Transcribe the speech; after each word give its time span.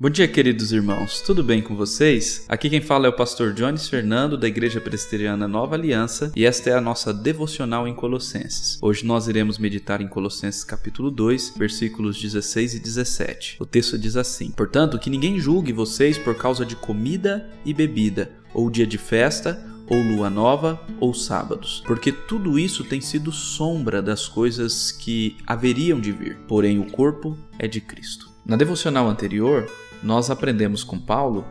Bom 0.00 0.08
dia, 0.08 0.28
queridos 0.28 0.70
irmãos. 0.70 1.20
Tudo 1.20 1.42
bem 1.42 1.60
com 1.60 1.74
vocês? 1.74 2.44
Aqui 2.48 2.70
quem 2.70 2.80
fala 2.80 3.06
é 3.06 3.08
o 3.08 3.16
pastor 3.16 3.52
Jones 3.52 3.88
Fernando 3.88 4.38
da 4.38 4.46
Igreja 4.46 4.80
Presbiteriana 4.80 5.48
Nova 5.48 5.74
Aliança 5.74 6.30
e 6.36 6.46
esta 6.46 6.70
é 6.70 6.74
a 6.74 6.80
nossa 6.80 7.12
devocional 7.12 7.88
em 7.88 7.92
Colossenses. 7.92 8.78
Hoje 8.80 9.04
nós 9.04 9.26
iremos 9.26 9.58
meditar 9.58 10.00
em 10.00 10.06
Colossenses 10.06 10.62
capítulo 10.62 11.10
2, 11.10 11.54
versículos 11.56 12.22
16 12.22 12.74
e 12.74 12.78
17. 12.78 13.56
O 13.58 13.66
texto 13.66 13.98
diz 13.98 14.14
assim: 14.14 14.52
"Portanto, 14.52 15.00
que 15.00 15.10
ninguém 15.10 15.40
julgue 15.40 15.72
vocês 15.72 16.16
por 16.16 16.36
causa 16.36 16.64
de 16.64 16.76
comida 16.76 17.50
e 17.64 17.74
bebida, 17.74 18.30
ou 18.54 18.70
dia 18.70 18.86
de 18.86 18.98
festa, 18.98 19.60
ou 19.88 20.00
lua 20.00 20.30
nova, 20.30 20.80
ou 21.00 21.12
sábados, 21.12 21.82
porque 21.84 22.12
tudo 22.12 22.56
isso 22.56 22.84
tem 22.84 23.00
sido 23.00 23.32
sombra 23.32 24.00
das 24.00 24.28
coisas 24.28 24.92
que 24.92 25.36
haveriam 25.44 25.98
de 25.98 26.12
vir, 26.12 26.38
porém 26.46 26.78
o 26.78 26.88
corpo 26.88 27.36
é 27.58 27.66
de 27.66 27.80
Cristo." 27.80 28.28
Na 28.46 28.56
devocional 28.56 29.06
anterior, 29.08 29.68
nós 30.02 30.30
aprendemos 30.30 30.84
com 30.84 30.98
Paulo 30.98 31.44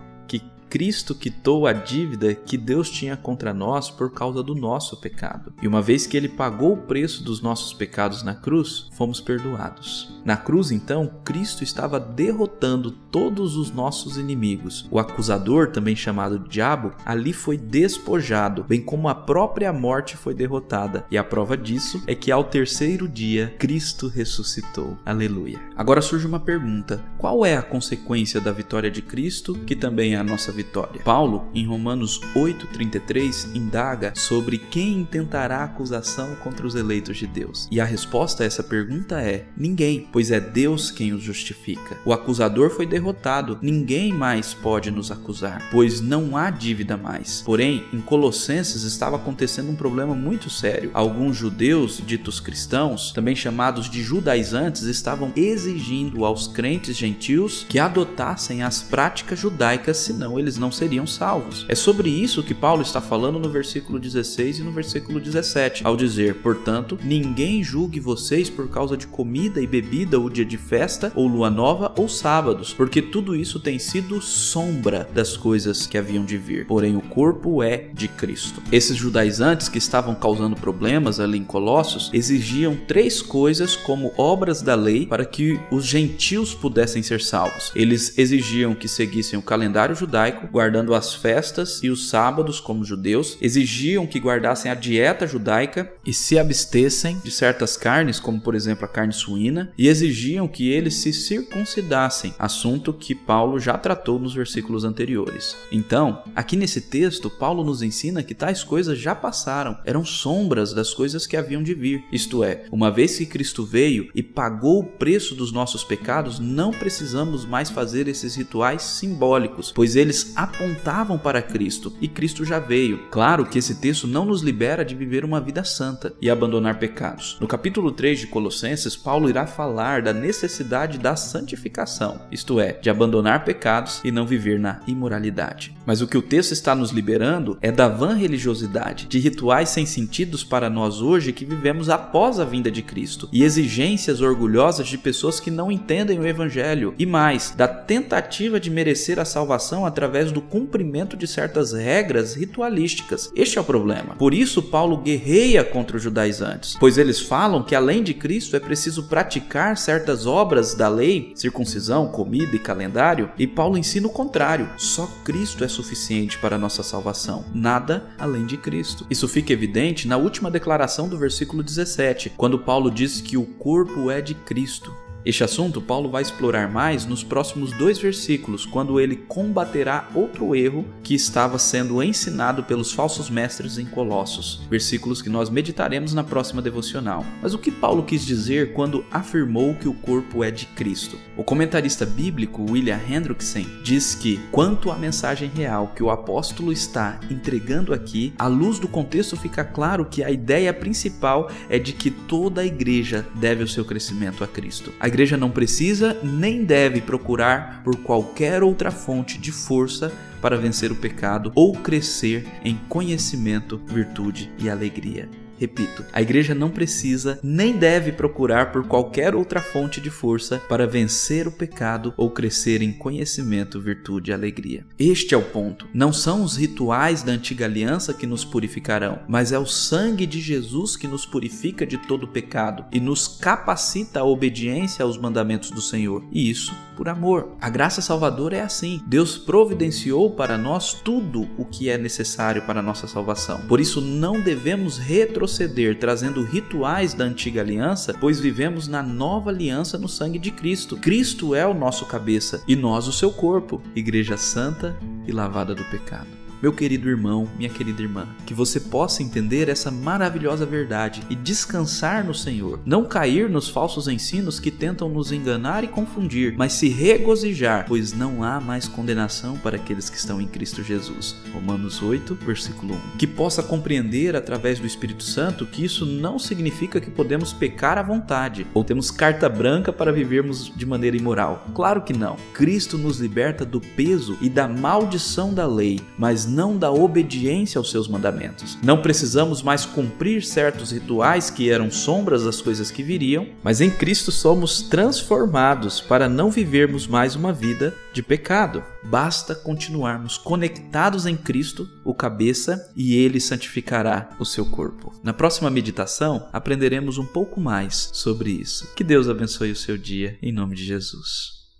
Cristo 0.69 1.15
quitou 1.15 1.65
a 1.65 1.73
dívida 1.73 2.35
que 2.35 2.57
Deus 2.57 2.89
tinha 2.89 3.15
contra 3.15 3.53
nós 3.53 3.89
por 3.89 4.11
causa 4.11 4.43
do 4.43 4.53
nosso 4.53 4.97
pecado. 4.97 5.53
E 5.61 5.67
uma 5.67 5.81
vez 5.81 6.05
que 6.05 6.17
ele 6.17 6.27
pagou 6.27 6.73
o 6.73 6.77
preço 6.77 7.23
dos 7.23 7.41
nossos 7.41 7.73
pecados 7.73 8.21
na 8.21 8.35
cruz, 8.35 8.89
fomos 8.91 9.21
perdoados. 9.21 10.13
Na 10.25 10.35
cruz, 10.35 10.71
então, 10.71 11.09
Cristo 11.23 11.63
estava 11.63 11.99
derrotando 11.99 12.91
todos 12.91 13.55
os 13.55 13.71
nossos 13.71 14.17
inimigos. 14.17 14.87
O 14.91 14.99
acusador, 14.99 15.67
também 15.67 15.95
chamado 15.95 16.39
diabo, 16.39 16.91
ali 17.05 17.31
foi 17.31 17.57
despojado, 17.57 18.65
bem 18.65 18.81
como 18.81 19.07
a 19.07 19.15
própria 19.15 19.71
morte 19.71 20.17
foi 20.17 20.33
derrotada. 20.33 21.05
E 21.09 21.17
a 21.17 21.23
prova 21.23 21.55
disso 21.55 22.03
é 22.05 22.13
que 22.13 22.31
ao 22.31 22.43
terceiro 22.43 23.07
dia, 23.07 23.55
Cristo 23.57 24.07
ressuscitou. 24.07 24.97
Aleluia. 25.05 25.61
Agora 25.75 26.01
surge 26.01 26.27
uma 26.27 26.39
pergunta: 26.39 27.03
qual 27.17 27.45
é 27.45 27.55
a 27.55 27.61
consequência 27.61 28.41
da 28.41 28.51
vitória 28.51 28.91
de 28.91 29.01
Cristo, 29.01 29.55
que 29.65 29.75
também 29.75 30.15
é 30.15 30.17
a 30.17 30.23
nossa 30.23 30.51
vitória. 30.57 31.01
Paulo, 31.03 31.47
em 31.53 31.65
Romanos 31.65 32.19
8:33, 32.35 33.55
indaga 33.55 34.13
sobre 34.15 34.57
quem 34.57 35.01
intentará 35.01 35.63
acusação 35.63 36.35
contra 36.43 36.65
os 36.65 36.75
eleitos 36.75 37.17
de 37.17 37.27
Deus. 37.27 37.67
E 37.71 37.79
a 37.79 37.85
resposta 37.85 38.43
a 38.43 38.45
essa 38.45 38.63
pergunta 38.63 39.21
é: 39.21 39.45
ninguém, 39.55 40.07
pois 40.11 40.31
é 40.31 40.39
Deus 40.39 40.89
quem 40.89 41.13
os 41.13 41.21
justifica. 41.21 41.97
O 42.03 42.11
acusador 42.11 42.69
foi 42.71 42.85
derrotado, 42.85 43.59
ninguém 43.61 44.11
mais 44.11 44.53
pode 44.53 44.89
nos 44.89 45.11
acusar, 45.11 45.69
pois 45.71 46.01
não 46.01 46.35
há 46.35 46.49
dívida 46.49 46.97
mais. 46.97 47.41
Porém, 47.43 47.83
em 47.93 48.01
Colossenses 48.01 48.83
estava 48.83 49.17
acontecendo 49.17 49.69
um 49.69 49.75
problema 49.75 50.15
muito 50.15 50.49
sério. 50.49 50.89
Alguns 50.93 51.37
judeus, 51.37 52.01
ditos 52.05 52.39
cristãos, 52.39 53.11
também 53.11 53.35
chamados 53.35 53.89
de 53.89 54.01
judaizantes, 54.01 54.83
estavam 54.83 55.31
exigindo 55.35 56.25
aos 56.25 56.47
crentes 56.47 56.97
gentios 56.97 57.65
que 57.69 57.77
adotassem 57.77 58.63
as 58.63 58.81
práticas 58.81 59.37
judaicas, 59.37 59.97
senão 59.97 60.39
eles 60.39 60.46
eles 60.47 60.57
não 60.57 60.71
seriam 60.71 61.05
salvos. 61.05 61.65
É 61.67 61.75
sobre 61.75 62.09
isso 62.09 62.41
que 62.41 62.53
Paulo 62.53 62.81
está 62.81 63.01
falando 63.01 63.37
no 63.37 63.49
versículo 63.49 63.99
16 63.99 64.59
e 64.59 64.63
no 64.63 64.71
versículo 64.71 65.19
17, 65.19 65.85
ao 65.85 65.97
dizer: 65.97 66.35
Portanto, 66.35 66.97
ninguém 67.03 67.61
julgue 67.63 67.99
vocês 67.99 68.49
por 68.49 68.69
causa 68.69 68.95
de 68.95 69.05
comida 69.05 69.61
e 69.61 69.67
bebida, 69.67 70.17
ou 70.17 70.29
dia 70.29 70.45
de 70.45 70.57
festa, 70.57 71.11
ou 71.15 71.27
lua 71.27 71.49
nova, 71.49 71.93
ou 71.97 72.07
sábados, 72.07 72.73
porque 72.73 73.01
tudo 73.01 73.35
isso 73.35 73.59
tem 73.59 73.77
sido 73.77 74.21
sombra 74.21 75.07
das 75.13 75.35
coisas 75.35 75.85
que 75.85 75.97
haviam 75.97 76.23
de 76.23 76.37
vir. 76.37 76.65
Porém, 76.65 76.95
o 76.95 77.01
corpo 77.01 77.61
é 77.61 77.89
de 77.93 78.07
Cristo. 78.07 78.61
Esses 78.71 78.95
judaizantes 78.95 79.67
que 79.67 79.77
estavam 79.77 80.15
causando 80.15 80.55
problemas 80.55 81.19
ali 81.19 81.37
em 81.37 81.43
Colossos 81.43 82.09
exigiam 82.13 82.75
três 82.87 83.21
coisas 83.21 83.75
como 83.75 84.13
obras 84.17 84.61
da 84.61 84.75
lei 84.75 85.05
para 85.05 85.25
que 85.25 85.59
os 85.69 85.85
gentios 85.85 86.53
pudessem 86.53 87.03
ser 87.03 87.21
salvos. 87.21 87.71
Eles 87.75 88.17
exigiam 88.17 88.73
que 88.73 88.87
seguissem 88.87 89.37
o 89.37 89.41
calendário 89.41 89.95
judaico 89.95 90.36
judaico, 90.37 90.47
guardando 90.51 90.93
as 90.93 91.13
festas 91.13 91.81
e 91.83 91.89
os 91.89 92.09
sábados 92.09 92.59
como 92.59 92.85
judeus, 92.85 93.37
exigiam 93.41 94.05
que 94.05 94.19
guardassem 94.19 94.71
a 94.71 94.75
dieta 94.75 95.25
judaica 95.25 95.91
e 96.05 96.13
se 96.13 96.37
abstessem 96.37 97.19
de 97.23 97.31
certas 97.31 97.75
carnes, 97.75 98.19
como 98.19 98.39
por 98.39 98.55
exemplo 98.55 98.85
a 98.85 98.87
carne 98.87 99.13
suína, 99.13 99.71
e 99.77 99.87
exigiam 99.87 100.47
que 100.47 100.69
eles 100.69 100.95
se 100.95 101.11
circuncidassem, 101.11 102.33
assunto 102.37 102.93
que 102.93 103.15
Paulo 103.15 103.59
já 103.59 103.77
tratou 103.77 104.19
nos 104.19 104.33
versículos 104.33 104.83
anteriores. 104.83 105.55
Então, 105.71 106.23
aqui 106.35 106.55
nesse 106.55 106.81
texto, 106.81 107.29
Paulo 107.29 107.63
nos 107.63 107.81
ensina 107.81 108.23
que 108.23 108.35
tais 108.35 108.63
coisas 108.63 108.97
já 108.97 109.15
passaram, 109.15 109.77
eram 109.85 110.05
sombras 110.05 110.73
das 110.73 110.93
coisas 110.93 111.25
que 111.25 111.37
haviam 111.37 111.63
de 111.63 111.73
vir. 111.73 112.03
Isto 112.11 112.43
é, 112.43 112.65
uma 112.71 112.91
vez 112.91 113.17
que 113.17 113.25
Cristo 113.25 113.65
veio 113.65 114.09
e 114.13 114.21
pagou 114.21 114.79
o 114.79 114.83
preço 114.83 115.35
dos 115.35 115.51
nossos 115.51 115.83
pecados, 115.83 116.39
não 116.39 116.71
precisamos 116.71 117.45
mais 117.45 117.69
fazer 117.69 118.07
esses 118.07 118.35
rituais 118.35 118.83
simbólicos, 118.83 119.71
pois 119.73 119.95
eles 119.95 120.26
apontavam 120.35 121.17
para 121.17 121.41
Cristo 121.41 121.93
e 122.01 122.07
Cristo 122.07 122.43
já 122.43 122.59
veio. 122.59 123.07
Claro 123.09 123.45
que 123.45 123.59
esse 123.59 123.75
texto 123.75 124.07
não 124.07 124.25
nos 124.25 124.41
libera 124.41 124.83
de 124.83 124.95
viver 124.95 125.23
uma 125.23 125.41
vida 125.41 125.63
santa 125.63 126.13
e 126.21 126.29
abandonar 126.29 126.79
pecados. 126.79 127.37
No 127.39 127.47
capítulo 127.47 127.91
3 127.91 128.21
de 128.21 128.27
Colossenses, 128.27 128.95
Paulo 128.95 129.29
irá 129.29 129.45
falar 129.45 130.01
da 130.01 130.13
necessidade 130.13 130.97
da 130.97 131.15
santificação, 131.15 132.21
isto 132.31 132.59
é, 132.59 132.73
de 132.73 132.89
abandonar 132.89 133.45
pecados 133.45 134.01
e 134.03 134.11
não 134.11 134.25
viver 134.25 134.59
na 134.59 134.79
imoralidade. 134.87 135.75
Mas 135.85 136.01
o 136.01 136.07
que 136.07 136.17
o 136.17 136.21
texto 136.21 136.51
está 136.51 136.75
nos 136.75 136.91
liberando 136.91 137.57
é 137.61 137.71
da 137.71 137.87
vã 137.87 138.13
religiosidade, 138.13 139.07
de 139.07 139.19
rituais 139.19 139.69
sem 139.69 139.85
sentidos 139.85 140.43
para 140.43 140.69
nós 140.69 141.01
hoje 141.01 141.31
que 141.31 141.45
vivemos 141.45 141.89
após 141.89 142.39
a 142.39 142.45
vinda 142.45 142.71
de 142.71 142.81
Cristo 142.81 143.29
e 143.31 143.43
exigências 143.43 144.21
orgulhosas 144.21 144.87
de 144.87 144.97
pessoas 144.97 145.39
que 145.39 145.51
não 145.51 145.71
entendem 145.71 146.19
o 146.19 146.27
evangelho 146.27 146.93
e 146.97 147.05
mais, 147.05 147.51
da 147.51 147.67
tentativa 147.67 148.59
de 148.59 148.69
merecer 148.69 149.19
a 149.19 149.25
salvação 149.25 149.85
através 149.85 150.16
através 150.17 150.31
do 150.31 150.41
cumprimento 150.41 151.15
de 151.15 151.27
certas 151.27 151.73
regras 151.73 152.33
ritualísticas. 152.33 153.31
Este 153.35 153.57
é 153.57 153.61
o 153.61 153.63
problema. 153.63 154.15
Por 154.15 154.33
isso, 154.33 154.63
Paulo 154.63 154.97
guerreia 154.97 155.63
contra 155.63 155.97
os 155.97 156.03
judaizantes, 156.03 156.75
pois 156.79 156.97
eles 156.97 157.19
falam 157.19 157.63
que 157.63 157.75
além 157.75 158.01
de 158.01 158.13
Cristo 158.13 158.55
é 158.55 158.59
preciso 158.59 159.03
praticar 159.03 159.77
certas 159.77 160.25
obras 160.25 160.73
da 160.73 160.89
lei, 160.89 161.33
circuncisão, 161.35 162.07
comida 162.07 162.55
e 162.55 162.59
calendário, 162.59 163.29
e 163.37 163.45
Paulo 163.45 163.77
ensina 163.77 164.07
o 164.07 164.11
contrário. 164.11 164.69
Só 164.77 165.07
Cristo 165.23 165.63
é 165.63 165.67
suficiente 165.67 166.37
para 166.39 166.57
nossa 166.57 166.81
salvação, 166.81 167.45
nada 167.53 168.07
além 168.17 168.45
de 168.45 168.57
Cristo. 168.57 169.05
Isso 169.09 169.27
fica 169.27 169.53
evidente 169.53 170.07
na 170.07 170.17
última 170.17 170.49
declaração 170.49 171.07
do 171.07 171.17
versículo 171.17 171.61
17, 171.61 172.31
quando 172.35 172.59
Paulo 172.59 172.89
diz 172.89 173.21
que 173.21 173.37
o 173.37 173.45
corpo 173.45 174.09
é 174.09 174.21
de 174.21 174.33
Cristo. 174.33 175.06
Este 175.27 175.43
assunto 175.43 175.81
Paulo 175.81 176.09
vai 176.09 176.21
explorar 176.21 176.71
mais 176.71 177.05
nos 177.05 177.21
próximos 177.21 177.73
dois 177.73 177.99
versículos, 177.99 178.65
quando 178.65 178.97
ele 178.97 179.17
combaterá 179.27 180.07
outro 180.15 180.55
erro 180.55 180.85
que 181.03 181.13
estava 181.13 181.59
sendo 181.59 182.01
ensinado 182.01 182.63
pelos 182.63 182.93
falsos 182.93 183.29
mestres 183.29 183.77
em 183.77 183.85
Colossos, 183.85 184.65
versículos 184.69 185.21
que 185.21 185.29
nós 185.29 185.49
meditaremos 185.49 186.13
na 186.13 186.23
próxima 186.23 186.61
devocional. 186.61 187.25
Mas 187.41 187.53
o 187.53 187.57
que 187.57 187.69
Paulo 187.69 188.03
quis 188.03 188.25
dizer 188.25 188.71
quando 188.71 189.03
afirmou 189.11 189.75
que 189.75 189.89
o 189.89 189.93
corpo 189.93 190.45
é 190.45 190.49
de 190.49 190.65
Cristo? 190.67 191.19
O 191.35 191.43
comentarista 191.43 192.05
bíblico 192.05 192.65
William 192.71 192.97
Hendrickson 192.97 193.65
diz 193.83 194.15
que, 194.15 194.39
quanto 194.49 194.89
à 194.89 194.95
mensagem 194.95 195.51
real 195.53 195.91
que 195.93 196.01
o 196.01 196.09
apóstolo 196.09 196.71
está 196.71 197.19
entregando 197.29 197.93
aqui, 197.93 198.33
à 198.39 198.47
luz 198.47 198.79
do 198.79 198.87
contexto 198.87 199.35
fica 199.35 199.65
claro 199.65 200.05
que 200.05 200.23
a 200.23 200.31
ideia 200.31 200.73
principal 200.73 201.51
é 201.69 201.77
de 201.77 201.91
que 201.91 202.09
toda 202.09 202.61
a 202.61 202.65
igreja 202.65 203.27
deve 203.35 203.61
o 203.61 203.67
seu 203.67 203.83
crescimento 203.83 204.41
a 204.41 204.47
Cristo. 204.47 204.93
A 205.01 205.16
igreja 205.17 205.35
não 205.35 205.49
precisa 205.49 206.15
nem 206.21 206.63
deve 206.63 207.01
procurar 207.01 207.81
por 207.83 207.95
qualquer 207.95 208.61
outra 208.61 208.91
fonte 208.91 209.39
de 209.39 209.51
força 209.51 210.13
para 210.39 210.55
vencer 210.55 210.91
o 210.91 210.95
pecado 210.95 211.51
ou 211.55 211.73
crescer 211.73 212.45
em 212.63 212.77
conhecimento, 212.87 213.81
virtude 213.87 214.51
e 214.59 214.69
alegria. 214.69 215.27
Repito, 215.57 216.05
a 216.13 216.21
igreja 216.21 216.53
não 216.53 216.69
precisa 216.69 217.39
nem 217.41 217.73
deve 217.73 218.11
procurar 218.11 218.71
por 218.71 218.87
qualquer 218.87 219.33
outra 219.33 219.59
fonte 219.59 219.99
de 219.99 220.09
força 220.09 220.61
para 220.69 220.85
vencer 220.85 221.47
o 221.47 221.51
pecado 221.51 222.13
ou 222.15 222.29
crescer 222.29 222.81
em 222.81 222.93
conhecimento, 222.93 223.81
virtude 223.81 224.29
e 224.29 224.33
alegria. 224.33 224.85
Este 224.99 225.33
é 225.33 225.37
o 225.37 225.41
ponto. 225.41 225.87
Não 225.93 226.13
são 226.13 226.43
os 226.43 226.57
rituais 226.57 227.23
da 227.23 227.31
antiga 227.31 227.65
aliança 227.65 228.13
que 228.13 228.27
nos 228.27 228.45
purificarão, 228.45 229.19
mas 229.27 229.51
é 229.51 229.57
o 229.57 229.65
sangue 229.65 230.27
de 230.27 230.39
Jesus 230.39 230.95
que 230.95 231.07
nos 231.07 231.25
purifica 231.25 231.85
de 231.85 231.97
todo 231.97 232.27
pecado 232.27 232.85
e 232.91 232.99
nos 232.99 233.27
capacita 233.27 234.19
à 234.19 234.23
obediência 234.23 235.03
aos 235.03 235.17
mandamentos 235.17 235.71
do 235.71 235.81
Senhor. 235.81 236.23
E 236.31 236.49
isso 236.49 236.73
por 236.95 237.09
amor. 237.09 237.55
A 237.61 237.69
graça 237.69 238.01
salvadora 238.01 238.57
é 238.57 238.61
assim. 238.61 239.01
Deus 239.05 239.37
providenciou 239.37 240.31
para 240.31 240.57
nós 240.57 240.93
tudo 240.93 241.47
o 241.57 241.65
que 241.65 241.89
é 241.89 241.97
necessário 241.97 242.63
para 242.63 242.79
a 242.79 242.83
nossa 242.83 243.07
salvação. 243.07 243.61
Por 243.67 243.79
isso 243.79 244.01
não 244.01 244.41
devemos 244.41 244.97
retroceder 244.97 245.46
proceder 245.47 245.97
trazendo 245.97 246.43
rituais 246.43 247.13
da 247.13 247.23
antiga 247.23 247.61
aliança, 247.61 248.13
pois 248.19 248.37
vivemos 248.37 248.85
na 248.85 249.01
nova 249.01 249.49
aliança 249.49 249.97
no 249.97 250.09
sangue 250.09 250.37
de 250.37 250.51
Cristo. 250.51 250.97
Cristo 250.97 251.55
é 251.55 251.65
o 251.65 251.73
nosso 251.73 252.05
cabeça 252.05 252.61
e 252.67 252.75
nós 252.75 253.07
o 253.07 253.13
seu 253.13 253.31
corpo, 253.31 253.81
igreja 253.95 254.35
santa 254.35 254.97
e 255.25 255.31
lavada 255.31 255.73
do 255.73 255.85
pecado. 255.85 256.46
Meu 256.59 256.73
querido 256.73 257.07
irmão, 257.07 257.47
minha 257.55 257.69
querida 257.69 258.01
irmã, 258.01 258.27
que 258.43 258.53
você 258.53 258.79
possa 258.79 259.21
entender 259.21 259.69
essa 259.69 259.91
maravilhosa 259.91 260.65
verdade 260.65 261.21
e 261.29 261.35
descansar 261.35 262.25
no 262.25 262.33
Senhor, 262.33 262.79
não 262.83 263.05
cair 263.05 263.47
nos 263.47 263.69
falsos 263.69 264.07
ensinos 264.07 264.59
que 264.59 264.71
tentam 264.71 265.07
nos 265.07 265.31
enganar 265.31 265.83
e 265.83 265.87
confundir, 265.87 266.55
mas 266.57 266.73
se 266.73 266.89
regozijar, 266.89 267.85
pois 267.87 268.11
não 268.11 268.43
há 268.43 268.59
mais 268.59 268.87
condenação 268.87 269.55
para 269.57 269.75
aqueles 269.75 270.09
que 270.09 270.17
estão 270.17 270.41
em 270.41 270.47
Cristo 270.47 270.81
Jesus. 270.81 271.35
Romanos 271.53 272.01
8, 272.01 272.33
versículo 272.41 272.95
1. 273.13 273.17
Que 273.19 273.27
possa 273.27 273.61
compreender 273.61 274.35
através 274.35 274.79
do 274.79 274.87
Espírito 274.87 275.23
Santo 275.23 275.63
que 275.67 275.85
isso 275.85 276.07
não 276.07 276.39
significa 276.39 276.99
que 276.99 277.11
podemos 277.11 277.53
pecar 277.53 277.99
à 277.99 278.03
vontade 278.03 278.65
ou 278.73 278.83
temos 278.83 279.11
carta 279.11 279.47
branca 279.47 279.93
para 279.93 280.11
vivermos 280.11 280.73
de 280.75 280.85
maneira 280.87 281.15
imoral. 281.15 281.67
Claro 281.75 282.01
que 282.01 282.13
não. 282.13 282.35
Cristo 282.51 282.97
nos 282.97 283.19
liberta 283.19 283.63
do 283.63 283.79
peso 283.79 284.35
e 284.41 284.49
da 284.49 284.67
maldição 284.67 285.53
da 285.53 285.67
lei, 285.67 285.99
mas 286.17 286.46
não 286.47 286.77
da 286.77 286.91
obediência 286.91 287.77
aos 287.77 287.91
seus 287.91 288.07
mandamentos. 288.07 288.77
Não 288.81 289.01
precisamos 289.01 289.61
mais 289.61 289.85
cumprir 289.85 290.43
certos 290.43 290.91
rituais 290.91 291.49
que 291.49 291.69
eram 291.69 291.91
sombras 291.91 292.43
das 292.43 292.61
coisas 292.61 292.89
que 292.89 293.03
viriam, 293.03 293.47
mas 293.63 293.81
em 293.81 293.89
Cristo 293.89 294.31
somos 294.31 294.81
transformados 294.81 295.99
para 295.99 296.29
não 296.29 296.49
vivermos 296.49 297.07
mais 297.07 297.35
uma 297.35 297.53
vida 297.53 297.93
de 298.13 298.23
pecado. 298.23 298.83
Basta 299.03 299.55
continuarmos 299.55 300.37
conectados 300.37 301.25
em 301.25 301.37
Cristo, 301.37 301.87
o 302.03 302.13
cabeça, 302.13 302.91
e 302.95 303.15
ele 303.15 303.39
santificará 303.39 304.29
o 304.39 304.45
seu 304.45 304.65
corpo. 304.65 305.13
Na 305.23 305.33
próxima 305.33 305.69
meditação, 305.69 306.47
aprenderemos 306.51 307.17
um 307.17 307.25
pouco 307.25 307.59
mais 307.59 308.09
sobre 308.13 308.51
isso. 308.51 308.93
Que 308.95 309.03
Deus 309.03 309.29
abençoe 309.29 309.71
o 309.71 309.75
seu 309.75 309.97
dia, 309.97 310.37
em 310.41 310.51
nome 310.51 310.75
de 310.75 310.83
Jesus. 310.83 311.66